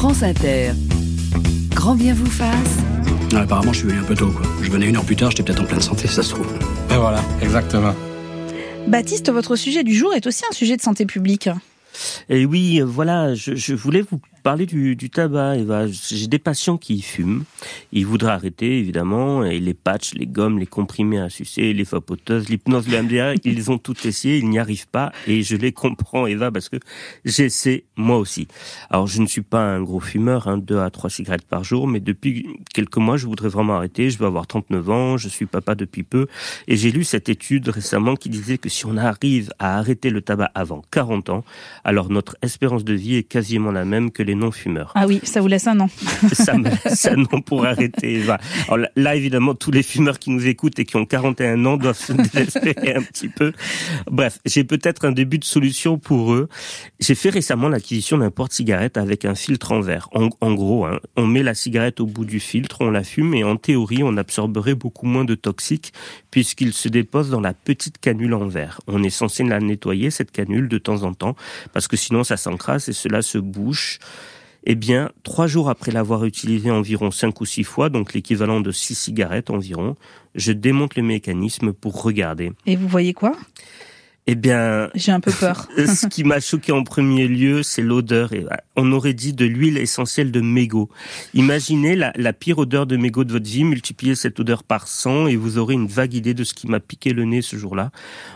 France 0.00 0.22
Inter. 0.22 0.70
Grand 1.74 1.94
bien 1.94 2.14
vous 2.14 2.24
fasse. 2.24 2.78
Ah, 3.34 3.40
apparemment, 3.40 3.70
je 3.74 3.80
suis 3.80 3.88
venu 3.88 3.98
un 4.00 4.04
peu 4.04 4.14
tôt. 4.14 4.30
Quoi. 4.30 4.46
Je 4.62 4.70
venais 4.70 4.86
une 4.86 4.96
heure 4.96 5.04
plus 5.04 5.14
tard, 5.14 5.30
j'étais 5.30 5.42
peut-être 5.42 5.60
en 5.60 5.66
pleine 5.66 5.82
santé, 5.82 6.08
ça 6.08 6.22
se 6.22 6.30
trouve. 6.30 6.46
Et 6.90 6.96
voilà, 6.96 7.22
exactement. 7.42 7.94
Baptiste, 8.86 9.30
votre 9.30 9.56
sujet 9.56 9.84
du 9.84 9.94
jour 9.94 10.14
est 10.14 10.26
aussi 10.26 10.42
un 10.50 10.54
sujet 10.54 10.78
de 10.78 10.80
santé 10.80 11.04
publique. 11.04 11.50
Et 12.30 12.46
oui, 12.46 12.80
voilà, 12.80 13.34
je, 13.34 13.54
je 13.54 13.74
voulais 13.74 14.00
vous 14.00 14.18
parler 14.42 14.66
du, 14.66 14.96
du 14.96 15.10
tabac, 15.10 15.56
Eva. 15.56 15.86
J'ai 15.86 16.26
des 16.26 16.38
patients 16.38 16.78
qui 16.78 17.02
fument. 17.02 17.44
Ils 17.92 18.06
voudraient 18.06 18.32
arrêter, 18.32 18.78
évidemment. 18.78 19.44
Et 19.44 19.58
les 19.58 19.74
patchs, 19.74 20.14
les 20.14 20.26
gommes, 20.26 20.58
les 20.58 20.66
comprimés 20.66 21.20
à 21.20 21.28
sucer, 21.28 21.72
les 21.72 21.84
vapoteuses, 21.84 22.48
l'hypnose, 22.48 22.88
le 22.88 23.02
MDR, 23.02 23.34
ils 23.44 23.70
ont 23.70 23.78
tout 23.78 23.96
essayé. 24.06 24.38
Ils 24.38 24.48
n'y 24.48 24.58
arrivent 24.58 24.88
pas. 24.88 25.12
Et 25.26 25.42
je 25.42 25.56
les 25.56 25.72
comprends, 25.72 26.26
Eva, 26.26 26.50
parce 26.50 26.68
que 26.68 26.76
j'essaie 27.24 27.84
moi 27.96 28.18
aussi. 28.18 28.48
Alors, 28.90 29.06
je 29.06 29.20
ne 29.20 29.26
suis 29.26 29.42
pas 29.42 29.60
un 29.60 29.82
gros 29.82 30.00
fumeur, 30.00 30.48
hein, 30.48 30.58
deux 30.58 30.78
à 30.78 30.90
trois 30.90 31.10
cigarettes 31.10 31.46
par 31.46 31.64
jour. 31.64 31.86
Mais 31.86 32.00
depuis 32.00 32.48
quelques 32.74 32.96
mois, 32.96 33.16
je 33.16 33.26
voudrais 33.26 33.48
vraiment 33.48 33.76
arrêter. 33.76 34.10
Je 34.10 34.18
vais 34.18 34.26
avoir 34.26 34.46
39 34.46 34.90
ans. 34.90 35.16
Je 35.16 35.28
suis 35.28 35.46
papa 35.46 35.74
depuis 35.74 36.02
peu. 36.02 36.26
Et 36.66 36.76
j'ai 36.76 36.90
lu 36.90 37.04
cette 37.04 37.28
étude 37.28 37.68
récemment 37.68 38.16
qui 38.16 38.28
disait 38.28 38.58
que 38.58 38.68
si 38.68 38.86
on 38.86 38.96
arrive 38.96 39.52
à 39.58 39.78
arrêter 39.78 40.10
le 40.10 40.22
tabac 40.22 40.50
avant 40.54 40.82
40 40.90 41.30
ans, 41.30 41.44
alors 41.84 42.10
notre 42.10 42.36
espérance 42.42 42.84
de 42.84 42.94
vie 42.94 43.16
est 43.16 43.22
quasiment 43.22 43.72
la 43.72 43.84
même 43.84 44.10
que 44.10 44.22
les 44.22 44.29
non-fumeurs. 44.34 44.92
Ah 44.94 45.06
oui, 45.06 45.20
ça 45.22 45.40
vous 45.40 45.48
laisse 45.48 45.66
un 45.66 45.80
an. 45.80 45.88
ça 46.32 46.56
me 46.56 46.64
laisse 46.84 47.06
un 47.06 47.22
an 47.24 47.40
pour 47.40 47.64
arrêter. 47.64 48.14
Eva. 48.14 48.38
Alors 48.66 48.78
là, 48.78 48.88
là, 48.96 49.14
évidemment, 49.14 49.54
tous 49.54 49.70
les 49.70 49.82
fumeurs 49.82 50.18
qui 50.18 50.30
nous 50.30 50.46
écoutent 50.46 50.78
et 50.78 50.84
qui 50.84 50.96
ont 50.96 51.04
41 51.04 51.64
ans 51.66 51.76
doivent 51.76 51.98
se 51.98 52.12
désespérer 52.34 52.94
un 52.94 53.02
petit 53.02 53.28
peu. 53.28 53.52
Bref, 54.10 54.38
j'ai 54.44 54.64
peut-être 54.64 55.04
un 55.04 55.12
début 55.12 55.38
de 55.38 55.44
solution 55.44 55.98
pour 55.98 56.32
eux. 56.32 56.48
J'ai 56.98 57.14
fait 57.14 57.30
récemment 57.30 57.68
l'acquisition 57.68 58.18
d'un 58.18 58.30
porte-cigarette 58.30 58.96
avec 58.96 59.24
un 59.24 59.34
filtre 59.34 59.72
en 59.72 59.80
verre. 59.80 60.08
En, 60.12 60.28
en 60.40 60.54
gros, 60.54 60.84
hein, 60.84 61.00
on 61.16 61.26
met 61.26 61.42
la 61.42 61.54
cigarette 61.54 62.00
au 62.00 62.06
bout 62.06 62.24
du 62.24 62.40
filtre, 62.40 62.78
on 62.80 62.90
la 62.90 63.04
fume 63.04 63.34
et 63.34 63.44
en 63.44 63.56
théorie, 63.56 64.02
on 64.02 64.16
absorberait 64.16 64.74
beaucoup 64.74 65.06
moins 65.06 65.24
de 65.24 65.34
toxiques 65.34 65.92
puisqu'il 66.30 66.72
se 66.72 66.88
dépose 66.88 67.30
dans 67.30 67.40
la 67.40 67.54
petite 67.54 67.98
canule 67.98 68.34
en 68.34 68.46
verre. 68.46 68.80
On 68.86 69.02
est 69.02 69.10
censé 69.10 69.44
la 69.44 69.60
nettoyer, 69.60 70.10
cette 70.10 70.30
canule, 70.30 70.68
de 70.68 70.78
temps 70.78 71.02
en 71.02 71.14
temps, 71.14 71.36
parce 71.72 71.88
que 71.88 71.96
sinon 71.96 72.24
ça 72.24 72.36
s'encrasse 72.36 72.88
et 72.88 72.92
cela 72.92 73.22
se 73.22 73.38
bouche. 73.38 73.98
Eh 74.64 74.74
bien, 74.74 75.10
trois 75.22 75.46
jours 75.46 75.70
après 75.70 75.90
l'avoir 75.90 76.24
utilisé 76.24 76.70
environ 76.70 77.10
cinq 77.10 77.40
ou 77.40 77.46
six 77.46 77.64
fois, 77.64 77.88
donc 77.88 78.12
l'équivalent 78.12 78.60
de 78.60 78.72
six 78.72 78.94
cigarettes 78.94 79.50
environ, 79.50 79.96
je 80.34 80.52
démonte 80.52 80.96
le 80.96 81.02
mécanisme 81.02 81.72
pour 81.72 82.02
regarder. 82.02 82.52
Et 82.66 82.76
vous 82.76 82.88
voyez 82.88 83.14
quoi? 83.14 83.36
Eh 84.26 84.34
bien, 84.34 84.90
J'ai 84.94 85.12
un 85.12 85.20
peu 85.20 85.32
peur. 85.32 85.66
ce 85.76 86.06
qui 86.06 86.24
m'a 86.24 86.40
choqué 86.40 86.72
en 86.72 86.84
premier 86.84 87.26
lieu, 87.26 87.62
c'est 87.62 87.82
l'odeur. 87.82 88.32
Et 88.32 88.46
On 88.76 88.92
aurait 88.92 89.14
dit 89.14 89.32
de 89.32 89.46
l'huile 89.46 89.78
essentielle 89.78 90.30
de 90.30 90.40
mégot. 90.40 90.90
Imaginez 91.34 91.96
la, 91.96 92.12
la 92.14 92.32
pire 92.32 92.58
odeur 92.58 92.86
de 92.86 92.96
mégot 92.96 93.24
de 93.24 93.32
votre 93.32 93.48
vie, 93.48 93.64
multipliez 93.64 94.14
cette 94.14 94.38
odeur 94.38 94.62
par 94.62 94.88
100 94.88 95.28
et 95.28 95.36
vous 95.36 95.58
aurez 95.58 95.74
une 95.74 95.86
vague 95.86 96.14
idée 96.14 96.34
de 96.34 96.44
ce 96.44 96.54
qui 96.54 96.68
m'a 96.68 96.80
piqué 96.80 97.12
le 97.12 97.24
nez 97.24 97.40
ce 97.40 97.56
jour-là. 97.56 97.90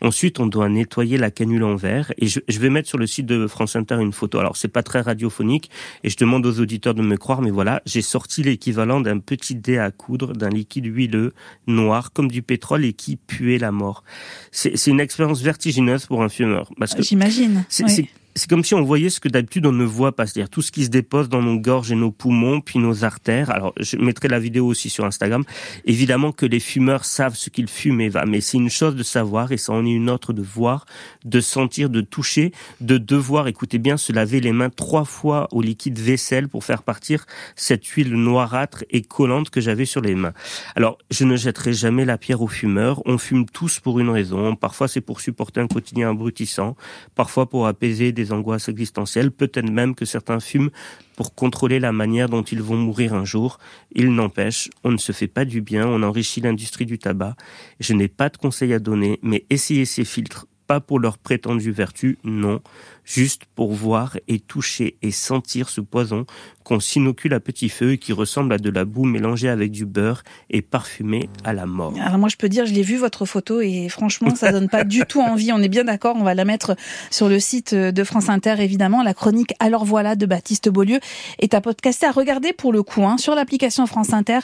Ensuite, 0.00 0.40
on 0.40 0.46
doit 0.46 0.68
nettoyer 0.68 1.16
la 1.16 1.30
canule 1.30 1.64
en 1.64 1.76
verre 1.76 2.12
et 2.18 2.26
je, 2.26 2.40
je 2.48 2.58
vais 2.58 2.70
mettre 2.70 2.88
sur 2.88 2.98
le 2.98 3.06
site 3.06 3.26
de 3.26 3.46
France 3.46 3.76
Inter 3.76 3.98
une 4.00 4.12
photo. 4.12 4.40
Alors, 4.40 4.56
c'est 4.56 4.68
pas 4.68 4.82
très 4.82 5.00
radiophonique 5.00 5.70
et 6.02 6.10
je 6.10 6.16
demande 6.16 6.44
aux 6.44 6.60
auditeurs 6.60 6.94
de 6.94 7.02
me 7.02 7.16
croire, 7.16 7.40
mais 7.40 7.50
voilà, 7.50 7.82
j'ai 7.86 8.02
sorti 8.02 8.42
l'équivalent 8.42 9.00
d'un 9.00 9.20
petit 9.20 9.54
dé 9.54 9.78
à 9.78 9.90
coudre 9.92 10.32
d'un 10.32 10.50
liquide 10.50 10.86
huileux, 10.86 11.32
noir, 11.66 12.12
comme 12.12 12.28
du 12.28 12.42
pétrole 12.42 12.84
et 12.84 12.92
qui 12.92 13.16
puait 13.16 13.58
la 13.58 13.70
mort. 13.70 14.02
C'est 14.50 14.76
c'est 14.76 14.90
une 14.90 15.00
expérience 15.00 15.40
vertigineuse 15.40 15.67
pour 16.06 16.22
un 16.22 16.28
fumeur. 16.28 16.70
Parce 16.78 16.94
que 16.94 17.02
J'imagine. 17.02 17.64
c'est 17.68 17.84
oui. 17.84 18.10
C'est- 18.38 18.48
comme 18.48 18.64
si 18.64 18.74
on 18.74 18.82
voyait 18.82 19.10
ce 19.10 19.20
que 19.20 19.28
d'habitude 19.28 19.66
on 19.66 19.72
ne 19.72 19.84
voit 19.84 20.16
pas, 20.16 20.26
c'est-à-dire 20.26 20.48
tout 20.48 20.62
ce 20.62 20.72
qui 20.72 20.84
se 20.84 20.90
dépose 20.90 21.28
dans 21.28 21.42
nos 21.42 21.58
gorges 21.58 21.92
et 21.92 21.94
nos 21.94 22.10
poumons, 22.10 22.60
puis 22.60 22.78
nos 22.78 23.04
artères. 23.04 23.50
Alors, 23.50 23.74
je 23.78 23.96
mettrai 23.96 24.28
la 24.28 24.38
vidéo 24.38 24.66
aussi 24.66 24.88
sur 24.90 25.04
Instagram. 25.04 25.44
Évidemment 25.84 26.32
que 26.32 26.46
les 26.46 26.60
fumeurs 26.60 27.04
savent 27.04 27.36
ce 27.36 27.50
qu'ils 27.50 27.68
fument, 27.68 28.00
Eva, 28.00 28.24
mais 28.26 28.40
c'est 28.40 28.56
une 28.56 28.70
chose 28.70 28.96
de 28.96 29.02
savoir 29.02 29.52
et 29.52 29.56
ça 29.58 29.72
en 29.72 29.84
est 29.84 29.90
une 29.90 30.08
autre 30.08 30.32
de 30.32 30.42
voir, 30.42 30.86
de 31.24 31.40
sentir, 31.40 31.90
de 31.90 32.00
toucher, 32.00 32.52
de 32.80 32.96
devoir, 32.98 33.48
écoutez 33.48 33.78
bien, 33.78 33.96
se 33.96 34.12
laver 34.12 34.40
les 34.40 34.52
mains 34.52 34.70
trois 34.70 35.04
fois 35.04 35.48
au 35.52 35.60
liquide 35.60 35.98
vaisselle 35.98 36.48
pour 36.48 36.64
faire 36.64 36.82
partir 36.82 37.26
cette 37.56 37.84
huile 37.84 38.14
noirâtre 38.14 38.84
et 38.90 39.02
collante 39.02 39.50
que 39.50 39.60
j'avais 39.60 39.84
sur 39.84 40.00
les 40.00 40.14
mains. 40.14 40.32
Alors, 40.76 40.98
je 41.10 41.24
ne 41.24 41.36
jetterai 41.36 41.72
jamais 41.72 42.04
la 42.04 42.18
pierre 42.18 42.40
aux 42.42 42.48
fumeurs. 42.48 43.02
On 43.06 43.18
fume 43.18 43.46
tous 43.46 43.80
pour 43.80 43.98
une 44.00 44.10
raison. 44.10 44.54
Parfois, 44.56 44.88
c'est 44.88 45.00
pour 45.00 45.20
supporter 45.20 45.60
un 45.60 45.66
quotidien 45.66 46.10
abrutissant. 46.10 46.76
Parfois, 47.14 47.48
pour 47.48 47.66
apaiser 47.66 48.12
angoisses 48.32 48.68
existentielles. 48.68 49.30
Peut-être 49.30 49.70
même 49.70 49.94
que 49.94 50.04
certains 50.04 50.40
fument 50.40 50.70
pour 51.16 51.34
contrôler 51.34 51.80
la 51.80 51.92
manière 51.92 52.28
dont 52.28 52.42
ils 52.42 52.62
vont 52.62 52.76
mourir 52.76 53.14
un 53.14 53.24
jour. 53.24 53.58
Il 53.92 54.14
n'empêche, 54.14 54.70
on 54.84 54.92
ne 54.92 54.98
se 54.98 55.12
fait 55.12 55.28
pas 55.28 55.44
du 55.44 55.60
bien. 55.60 55.86
On 55.86 56.02
enrichit 56.02 56.40
l'industrie 56.40 56.86
du 56.86 56.98
tabac. 56.98 57.34
Je 57.80 57.92
n'ai 57.92 58.08
pas 58.08 58.28
de 58.28 58.36
conseils 58.36 58.72
à 58.72 58.78
donner, 58.78 59.18
mais 59.22 59.44
essayez 59.50 59.84
ces 59.84 60.04
filtres. 60.04 60.46
Pas 60.68 60.80
pour 60.80 61.00
leur 61.00 61.16
prétendue 61.16 61.72
vertu, 61.72 62.18
non. 62.24 62.60
Juste 63.04 63.46
pour 63.54 63.72
voir 63.72 64.18
et 64.28 64.38
toucher 64.38 64.98
et 65.00 65.10
sentir 65.10 65.70
ce 65.70 65.80
poison 65.80 66.26
qu'on 66.62 66.78
s'inocule 66.78 67.32
à 67.32 67.40
petit 67.40 67.70
feu 67.70 67.92
et 67.92 67.98
qui 67.98 68.12
ressemble 68.12 68.52
à 68.52 68.58
de 68.58 68.68
la 68.68 68.84
boue 68.84 69.04
mélangée 69.04 69.48
avec 69.48 69.70
du 69.70 69.86
beurre 69.86 70.22
et 70.50 70.60
parfumée 70.60 71.30
à 71.42 71.54
la 71.54 71.64
mort. 71.64 71.94
Alors 71.98 72.18
moi 72.18 72.28
je 72.28 72.36
peux 72.36 72.50
dire, 72.50 72.66
je 72.66 72.74
l'ai 72.74 72.82
vu 72.82 72.98
votre 72.98 73.24
photo 73.24 73.62
et 73.62 73.88
franchement 73.88 74.34
ça 74.34 74.52
donne 74.52 74.68
pas 74.68 74.84
du 74.84 75.06
tout 75.08 75.22
envie. 75.22 75.50
On 75.52 75.62
est 75.62 75.70
bien 75.70 75.84
d'accord, 75.84 76.16
on 76.18 76.22
va 76.22 76.34
la 76.34 76.44
mettre 76.44 76.76
sur 77.10 77.30
le 77.30 77.40
site 77.40 77.74
de 77.74 78.04
France 78.04 78.28
Inter 78.28 78.56
évidemment. 78.58 79.02
La 79.02 79.14
chronique 79.14 79.54
Alors 79.60 79.86
voilà 79.86 80.14
de 80.14 80.26
Baptiste 80.26 80.68
Beaulieu 80.68 81.00
est 81.38 81.54
à 81.54 81.62
podcaster 81.62 82.04
à 82.04 82.12
regarder 82.12 82.52
pour 82.52 82.74
le 82.74 82.82
coup 82.82 83.06
hein, 83.06 83.16
sur 83.16 83.34
l'application 83.34 83.86
France 83.86 84.12
Inter. 84.12 84.40